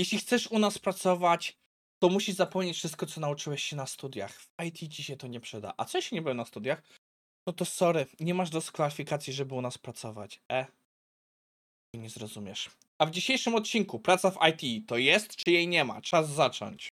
[0.00, 1.56] Jeśli chcesz u nas pracować,
[1.98, 4.40] to musisz zapomnieć wszystko, co nauczyłeś się na studiach.
[4.40, 5.74] W IT ci się to nie przyda.
[5.76, 6.82] A co jeśli nie byłem na studiach?
[7.46, 10.40] No to sorry, nie masz do kwalifikacji, żeby u nas pracować.
[10.52, 10.66] E.
[11.94, 12.70] Nie zrozumiesz.
[12.98, 16.00] A w dzisiejszym odcinku praca w IT to jest, czy jej nie ma?
[16.00, 16.88] Czas zacząć.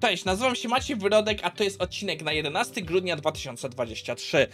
[0.00, 4.48] Cześć, nazywam się Maciej Wyrodek, a to jest odcinek na 11 grudnia 2023.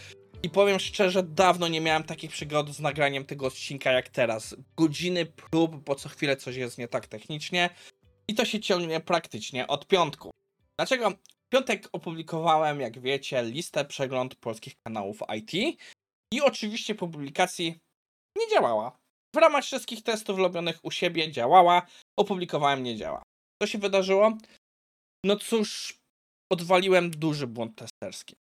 [0.47, 4.57] I powiem szczerze, dawno nie miałem takich przygód z nagraniem tego odcinka jak teraz.
[4.77, 7.71] Godziny prób, bo co chwilę coś jest nie tak technicznie.
[8.29, 10.31] I to się ciągnie praktycznie od piątku.
[10.79, 11.11] Dlaczego?
[11.11, 15.79] W piątek opublikowałem, jak wiecie, listę przegląd polskich kanałów IT.
[16.35, 17.79] I oczywiście publikacji
[18.39, 18.99] nie działała.
[19.35, 21.87] W ramach wszystkich testów robionych u siebie działała,
[22.17, 23.23] opublikowałem nie działa.
[23.63, 24.39] Co się wydarzyło?
[25.25, 25.99] No cóż,
[26.53, 28.37] odwaliłem duży błąd testerski.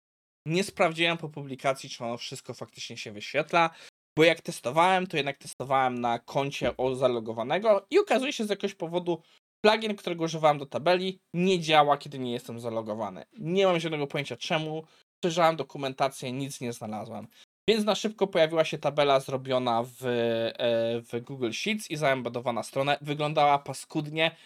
[0.51, 3.71] Nie sprawdziłem po publikacji, czy ono wszystko faktycznie się wyświetla,
[4.19, 8.75] bo jak testowałem, to jednak testowałem na koncie o zalogowanego i okazuje się z jakiegoś
[8.75, 9.23] powodu
[9.65, 13.25] plugin, którego używałem do tabeli, nie działa, kiedy nie jestem zalogowany.
[13.39, 14.85] Nie mam żadnego pojęcia czemu.
[15.25, 17.27] Przejrzałem dokumentację, nic nie znalazłem.
[17.69, 22.99] Więc na szybko pojawiła się tabela zrobiona w, e, w Google Sheets i zaembedowana stronę.
[23.01, 24.37] Wyglądała paskudnie,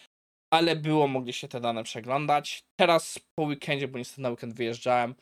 [0.53, 2.63] ale było mogli się te dane przeglądać.
[2.79, 5.15] Teraz po weekendzie, bo niestety na weekend wyjeżdżałem,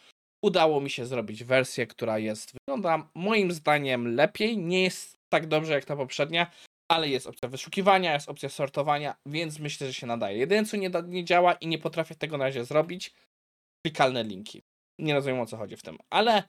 [0.44, 4.58] udało mi się zrobić wersję, która jest, wygląda moim zdaniem lepiej.
[4.58, 6.52] Nie jest tak dobrze jak ta poprzednia,
[6.92, 10.38] ale jest opcja wyszukiwania, jest opcja sortowania, więc myślę, że się nadaje.
[10.38, 13.14] Jedyne co nie, da, nie działa i nie potrafię tego na razie zrobić,
[13.86, 14.64] klikalne linki.
[15.00, 16.44] Nie rozumiem o co chodzi w tym, ale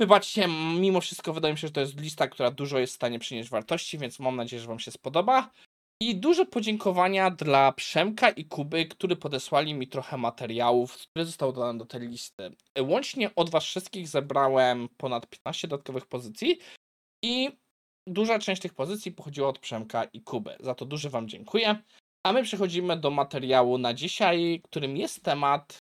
[0.00, 0.48] wybaczcie,
[0.80, 3.50] mimo wszystko wydaje mi się, że to jest lista, która dużo jest w stanie przynieść
[3.50, 5.50] wartości, więc mam nadzieję, że Wam się spodoba.
[6.02, 11.78] I duże podziękowania dla Przemka i Kuby, którzy podesłali mi trochę materiałów, które zostały dodane
[11.78, 12.56] do tej listy.
[12.80, 16.58] Łącznie od Was wszystkich zebrałem ponad 15 dodatkowych pozycji
[17.24, 17.50] i
[18.06, 20.56] duża część tych pozycji pochodziła od Przemka i Kuby.
[20.60, 21.82] Za to duże Wam dziękuję.
[22.26, 25.78] A my przechodzimy do materiału na dzisiaj, którym jest temat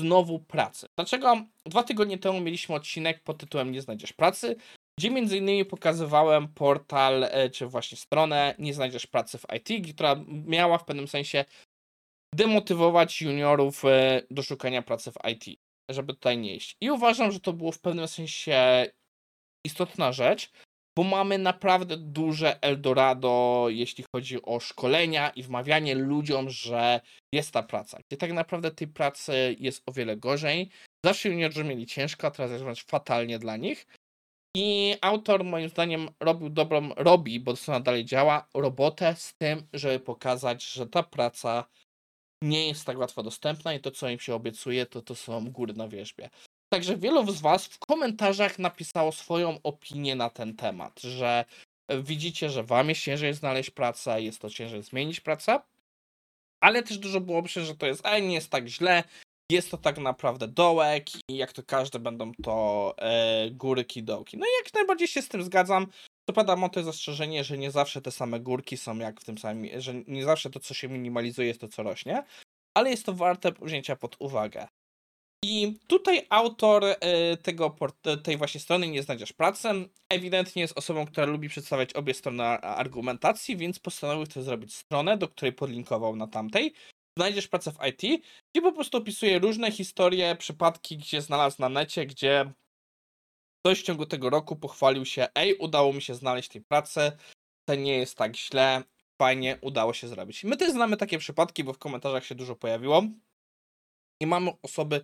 [0.00, 0.86] znowu pracy.
[0.96, 1.36] Dlaczego
[1.66, 4.56] dwa tygodnie temu mieliśmy odcinek pod tytułem Nie znajdziesz pracy,
[4.98, 10.16] gdzie między innymi pokazywałem portal, e, czy właśnie stronę Nie znajdziesz pracy w IT, która
[10.26, 11.44] miała w pewnym sensie
[12.34, 15.60] demotywować juniorów e, do szukania pracy w IT,
[15.90, 16.76] żeby tutaj nie iść.
[16.80, 18.86] I uważam, że to było w pewnym sensie
[19.66, 20.50] istotna rzecz,
[20.96, 27.00] bo mamy naprawdę duże Eldorado, jeśli chodzi o szkolenia i wmawianie ludziom, że
[27.34, 27.98] jest ta praca.
[28.08, 30.70] Gdzie tak naprawdę tej pracy jest o wiele gorzej.
[31.04, 33.86] Zawsze juniorzy mieli ciężko, a teraz jest fatalnie dla nich.
[34.56, 40.00] I autor moim zdaniem robił dobrą, robi, bo to dalej działa, robotę z tym, żeby
[40.00, 41.64] pokazać, że ta praca
[42.42, 45.74] nie jest tak łatwo dostępna i to, co im się obiecuje, to to są góry
[45.74, 46.30] na wierzbie.
[46.72, 51.44] Także wielu z Was w komentarzach napisało swoją opinię na ten temat, że
[52.02, 55.60] widzicie, że Wam jest ciężej znaleźć pracę, jest to ciężej zmienić pracę,
[56.60, 59.04] ale też dużo było myślę, że to jest, a nie jest tak źle,
[59.52, 64.38] jest to tak naprawdę dołek i jak to każde będą to e, górki, dołki.
[64.38, 65.86] No i jak najbardziej się z tym zgadzam.
[66.24, 69.80] To pada to zastrzeżenie, że nie zawsze te same górki są jak w tym samym,
[69.80, 72.24] że nie zawsze to, co się minimalizuje, jest to, co rośnie,
[72.74, 74.68] ale jest to warte wzięcia pod uwagę.
[75.44, 77.76] I tutaj autor e, tego,
[78.22, 79.68] tej właśnie strony Nie znajdziesz pracy
[80.08, 85.28] ewidentnie jest osobą, która lubi przedstawiać obie strony argumentacji, więc postanowił to zrobić stronę, do
[85.28, 86.74] której podlinkował na tamtej,
[87.18, 92.06] znajdziesz pracę w IT, gdzie po prostu opisuje różne historie, przypadki, gdzie znalazł na necie,
[92.06, 92.52] gdzie
[93.60, 97.12] ktoś w ciągu tego roku pochwalił się, ej, udało mi się znaleźć tej pracy,
[97.68, 98.82] to nie jest tak źle,
[99.22, 100.44] fajnie, udało się zrobić.
[100.44, 103.02] My też znamy takie przypadki, bo w komentarzach się dużo pojawiło
[104.22, 105.00] i mamy osoby,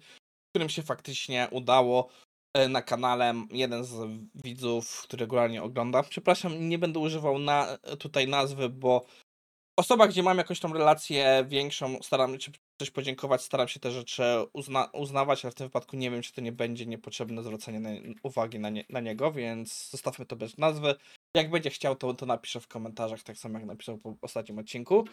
[0.50, 2.08] którym się faktycznie udało
[2.56, 3.94] e, na kanale jeden z
[4.34, 6.02] widzów, który regularnie ogląda.
[6.02, 9.04] Przepraszam, nie będę używał na, tutaj nazwy, bo
[9.77, 14.23] osoba, gdzie mam jakąś tą relację większą, staram się coś podziękować, staram się te rzeczy
[14.53, 17.91] uzna uznawać, ale w tym wypadku nie wiem, czy to nie będzie niepotrzebne zwracanie na,
[18.23, 20.95] uwagi na, nie, na, niego, więc zostawmy to bez nazwy.
[21.37, 25.05] Jak będzie chciał, to, to napiszę w komentarzach, tak samo jak napisał po ostatnim odcinku,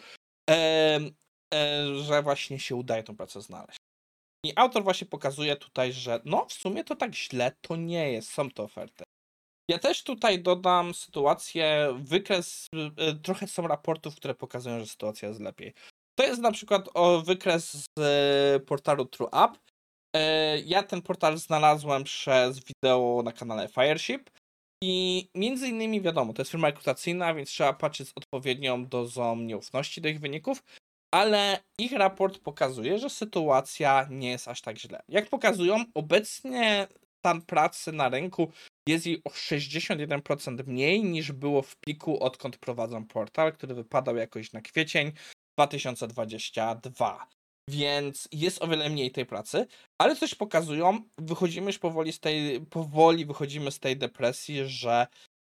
[0.50, 1.00] e,
[1.54, 3.78] e, że właśnie się udaje tą pracę znaleźć.
[4.46, 8.30] I autor właśnie pokazuje tutaj, że no w sumie to tak źle to nie jest,
[8.30, 9.04] są to oferty.
[9.68, 12.66] Ja też tutaj dodam sytuację, wykres,
[13.10, 15.74] y, trochę są raportów, które pokazują, że sytuacja jest lepiej.
[16.14, 17.86] To jest na przykład o wykres z
[18.56, 19.58] y, portalu TrueUp.
[20.16, 20.20] Y,
[20.64, 24.30] ja ten portal znalazłem przez wideo na kanale Fireship
[24.84, 30.00] i między innymi wiadomo, to jest firma rekrutacyjna, więc trzeba patrzeć z odpowiednią dozą nieufności
[30.00, 30.62] do ich wyników,
[31.14, 35.02] ale ich raport pokazuje, że sytuacja nie jest aż tak źle.
[35.08, 36.86] Jak pokazują, obecnie
[37.18, 38.52] stan pracy na rynku
[38.88, 44.52] jest jej o 61% mniej niż było w piku, odkąd prowadzą portal, który wypadał jakoś
[44.52, 45.12] na kwiecień
[45.58, 47.26] 2022.
[47.70, 49.66] Więc jest o wiele mniej tej pracy,
[50.00, 55.06] ale coś pokazują, wychodzimy już powoli z tej, powoli wychodzimy z tej depresji, że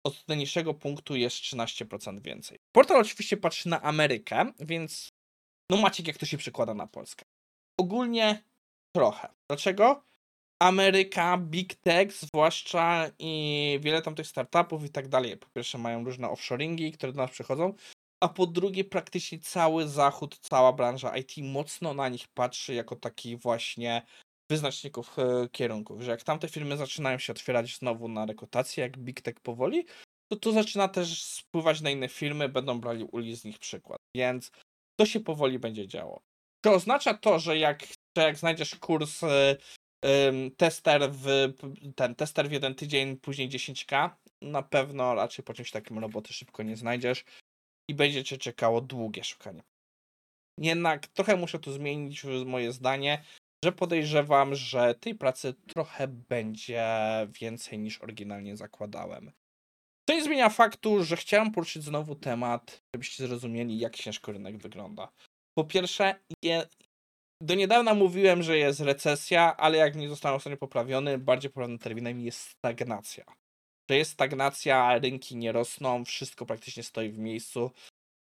[0.06, 2.58] od najniższego punktu jest 13% więcej.
[2.72, 5.08] Portal oczywiście patrzy na Amerykę, więc
[5.70, 7.25] no macie jak to się przekłada na Polskę.
[7.80, 8.42] Ogólnie
[8.96, 9.28] trochę.
[9.50, 10.07] Dlaczego?
[10.58, 15.37] Ameryka, Big Tech zwłaszcza i wiele tam tych startupów i tak dalej.
[15.37, 17.75] Po pierwsze mają różne offshoringi, które do nas przychodzą,
[18.20, 23.37] a po drugie praktycznie cały zachód, cała branża IT mocno na nich patrzy jako taki
[23.37, 24.02] właśnie
[24.50, 29.20] wyznaczników e, kierunków, że jak tamte firmy zaczynają się otwierać znowu na rekrutację, jak Big
[29.20, 29.87] Tech powoli,
[30.32, 34.50] to tu zaczyna też spływać na inne firmy, będą brali uli z nich przykład, więc
[34.96, 36.20] to się powoli będzie działo.
[36.64, 37.82] To oznacza to, że jak,
[38.16, 39.56] że jak znajdziesz kurs y,
[40.56, 41.26] tester w
[41.96, 44.10] ten tester w jeden tydzień, później 10k,
[44.42, 47.24] na pewno raczej po czymś takim roboty szybko nie znajdziesz
[47.90, 49.62] i będzie cię czekało długie szukanie.
[50.58, 53.24] Jednak trochę muszę tu zmienić moje zdanie,
[53.64, 56.86] że podejrzewam, że tej pracy trochę będzie
[57.40, 59.32] więcej niż oryginalnie zakładałem.
[60.08, 65.12] To nie zmienia faktu, że chciałem poruszyć znowu temat, żebyście zrozumieli, jak ciężko rynek wygląda.
[65.58, 66.66] Po pierwsze, je,
[67.40, 72.20] do niedawna mówiłem, że jest recesja, ale jak nie został ostatnio poprawiony, bardziej poprawnym terminem
[72.20, 73.25] jest stagnacja.
[73.90, 77.70] Że jest stagnacja, rynki nie rosną, wszystko praktycznie stoi w miejscu.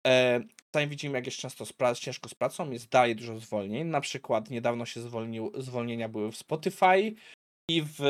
[0.07, 0.41] E,
[0.75, 1.65] Sami widzimy, jak jest często
[1.95, 3.87] ciężko z pracą, jest dalej dużo zwolnień.
[3.87, 7.15] Na przykład niedawno się zwolnił, zwolnienia były w Spotify
[7.69, 8.01] i w.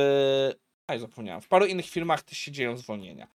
[0.91, 1.41] Aj, zapomniałem.
[1.41, 3.27] W paru innych firmach też się dzieją zwolnienia.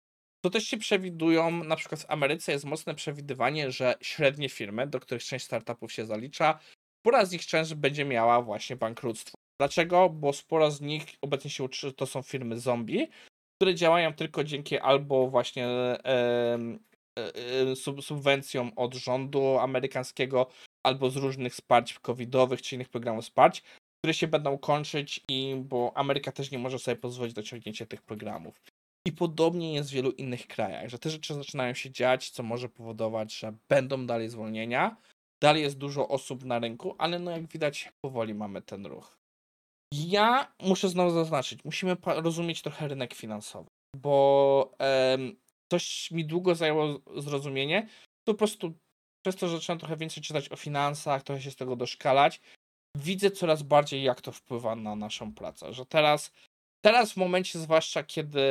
[0.46, 5.00] To też się przewidują, na przykład w Ameryce jest mocne przewidywanie, że średnie firmy, do
[5.00, 6.60] których część startupów się zalicza,
[7.08, 9.38] spora z nich część będzie miała właśnie bankructwo.
[9.62, 10.10] Dlaczego?
[10.10, 13.08] Bo sporo z nich obecnie się uczy, to są firmy zombie,
[13.56, 16.04] które działają tylko dzięki albo właśnie e,
[17.18, 20.48] e, sub, subwencjom od rządu amerykańskiego,
[20.86, 23.64] albo z różnych wsparć covidowych czy innych programów wsparć,
[24.00, 28.02] które się będą kończyć i bo Ameryka też nie może sobie pozwolić na ciągnięcie tych
[28.02, 28.62] programów.
[29.08, 32.70] I podobnie jest w wielu innych krajach, że te rzeczy zaczynają się dziać, co może
[32.70, 34.98] powodować, że będą dalej zwolnienia.
[35.42, 39.18] Dalej jest dużo osób na rynku, ale no jak widać, powoli mamy ten ruch.
[39.94, 45.36] Ja muszę znowu zaznaczyć, musimy rozumieć trochę rynek finansowy, bo em,
[45.72, 47.88] coś mi długo zajęło zrozumienie.
[48.28, 48.74] To po prostu
[49.26, 52.42] przez to, że zacząłem trochę więcej czytać o finansach, trochę się z tego doszkalać,
[52.98, 55.74] widzę coraz bardziej, jak to wpływa na naszą pracę.
[55.74, 56.32] Że teraz,
[56.86, 58.42] teraz w momencie, zwłaszcza kiedy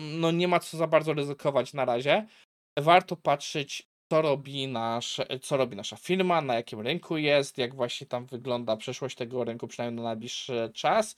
[0.00, 2.26] no nie ma co za bardzo ryzykować na razie.
[2.78, 8.06] Warto patrzeć, co robi, nasz, co robi nasza firma, na jakim rynku jest, jak właśnie
[8.06, 11.16] tam wygląda przyszłość tego rynku, przynajmniej na najbliższy czas.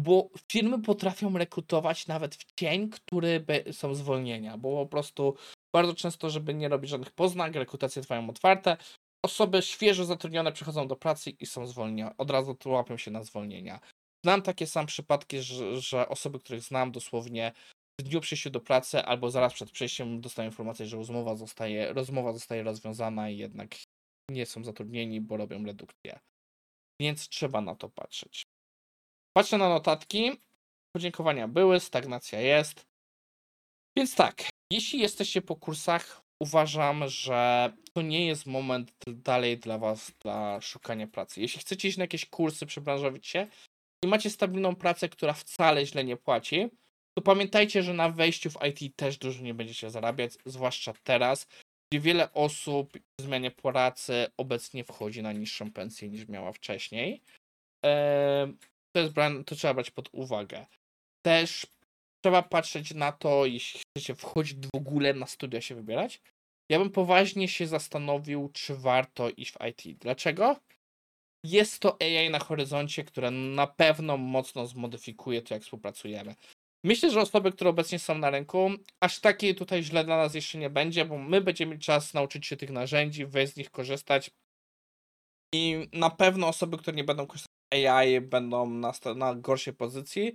[0.00, 5.36] Bo firmy potrafią rekrutować nawet w cień, który są zwolnienia, bo po prostu
[5.74, 8.76] bardzo często, żeby nie robić żadnych poznak, rekrutacje trwają otwarte.
[9.24, 13.80] Osoby świeżo zatrudnione przychodzą do pracy i są zwolnione, od razu łapią się na zwolnienia.
[14.24, 17.52] Znam takie sam przypadki, że, że osoby, których znam dosłownie
[18.00, 22.32] w dniu przyjścia do pracy albo zaraz przed przejściem dostają informację, że rozmowa zostaje, rozmowa
[22.32, 23.76] zostaje rozwiązana i jednak
[24.30, 26.20] nie są zatrudnieni, bo robią redukcję.
[27.00, 28.46] Więc trzeba na to patrzeć.
[29.36, 30.32] Patrzę na notatki.
[30.96, 32.86] Podziękowania były, stagnacja jest.
[33.96, 40.12] Więc tak, jeśli jesteście po kursach, uważam, że to nie jest moment dalej dla Was
[40.20, 41.40] dla szukania pracy.
[41.40, 43.46] Jeśli chcecie iść na jakieś kursy, przebranżowić się
[44.04, 46.70] i macie stabilną pracę, która wcale źle nie płaci,
[47.18, 51.46] to pamiętajcie, że na wejściu w IT też dużo nie będziecie zarabiać, zwłaszcza teraz,
[51.92, 57.22] gdzie wiele osób w zmianie pracy obecnie wchodzi na niższą pensję niż miała wcześniej.
[58.94, 59.14] To, jest,
[59.46, 60.66] to trzeba brać pod uwagę.
[61.26, 61.66] Też
[62.24, 66.20] trzeba patrzeć na to, jeśli chcecie wchodzić w ogóle na studia się wybierać.
[66.70, 69.98] Ja bym poważnie się zastanowił, czy warto iść w IT.
[69.98, 70.56] Dlaczego?
[71.44, 76.34] Jest to AI na horyzoncie, które na pewno mocno zmodyfikuje to, jak współpracujemy.
[76.84, 78.70] Myślę, że osoby, które obecnie są na rynku,
[79.00, 82.46] aż takie tutaj źle dla nas jeszcze nie będzie, bo my będziemy mieli czas nauczyć
[82.46, 84.30] się tych narzędzi, wejść z nich korzystać.
[85.54, 90.32] I na pewno osoby, które nie będą korzystać z AI, będą na, na gorszej pozycji,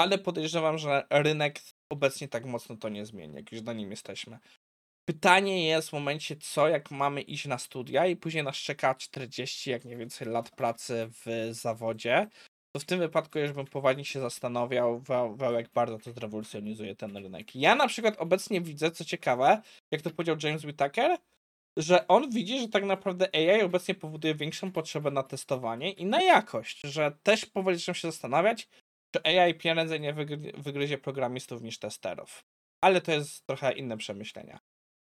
[0.00, 1.60] ale podejrzewam, że rynek
[1.92, 4.38] obecnie tak mocno to nie zmieni, jak już na nim jesteśmy.
[5.08, 9.70] Pytanie jest w momencie, co jak mamy iść na studia i później nas czeka 40,
[9.70, 12.28] jak nie więcej, lat pracy w zawodzie
[12.72, 15.02] to w tym wypadku już bym poważnie się zastanawiał,
[15.54, 17.56] jak bardzo to zrewolucjonizuje ten rynek.
[17.56, 21.18] Ja na przykład obecnie widzę, co ciekawe, jak to powiedział James Whittaker,
[21.76, 26.22] że on widzi, że tak naprawdę AI obecnie powoduje większą potrzebę na testowanie i na
[26.22, 28.68] jakość, że też powoli zaczynam się zastanawiać,
[29.14, 32.44] czy AI prędzej nie wygry- wygryzie programistów niż testerów.
[32.84, 34.60] Ale to jest trochę inne przemyślenia.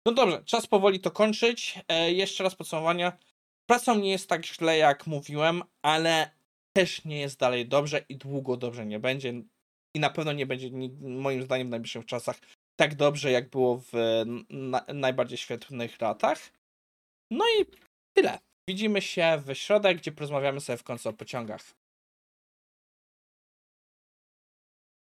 [0.06, 1.78] No dobrze, czas powoli to kończyć.
[1.88, 3.18] E, jeszcze raz podsumowania.
[3.66, 6.30] Pracą nie jest tak źle, jak mówiłem, ale
[6.76, 9.32] też nie jest dalej dobrze i długo dobrze nie będzie.
[9.96, 12.40] I na pewno nie będzie, moim zdaniem, w najbliższych czasach
[12.80, 13.92] tak dobrze, jak było w
[14.50, 16.52] na, najbardziej świetnych latach.
[17.30, 17.64] No i
[18.16, 18.38] tyle.
[18.68, 21.81] Widzimy się w środę, gdzie porozmawiamy sobie w końcu o pociągach.